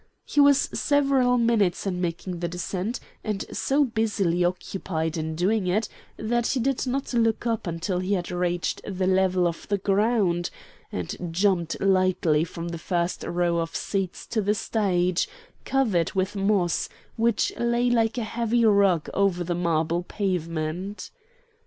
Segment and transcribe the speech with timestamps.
[0.25, 5.87] He was several minutes in making the descent, and so busily occupied in doing it
[6.17, 10.49] that he did not look up until he had reached the level of the ground,
[10.91, 15.29] and jumped lightly from the first row of seats to the stage,
[15.65, 21.11] covered with moss, which lay like a heavy rug over the marble pavement.